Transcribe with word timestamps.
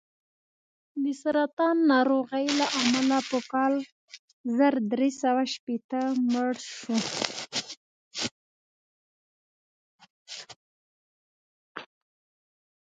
د 1.03 1.05
سرطان 1.21 1.75
ناروغۍ 1.91 2.45
له 2.59 2.67
امله 2.81 3.17
په 3.29 3.39
کال 3.51 3.73
زر 4.57 4.73
درې 4.93 5.09
سوه 5.21 5.43
شپېته 5.53 6.01
مړ 6.31 6.53
شو. 6.73 6.97